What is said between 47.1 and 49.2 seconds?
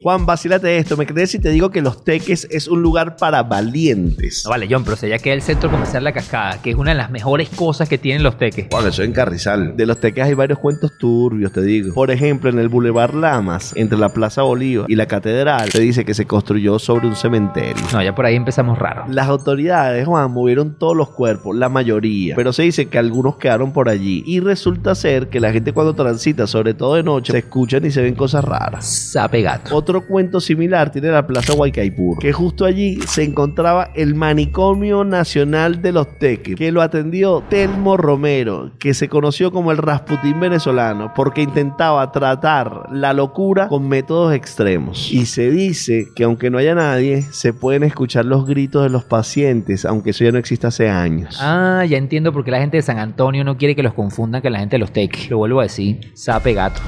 se pueden escuchar los gritos de los